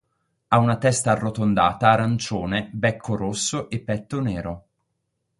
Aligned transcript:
Ha 0.47 0.57
una 0.57 0.77
testa 0.77 1.11
arrotondata 1.11 1.91
arancione, 1.91 2.71
becco 2.73 3.15
rosso 3.15 3.69
e 3.69 3.81
petto 3.81 4.19
nero. 4.19 4.65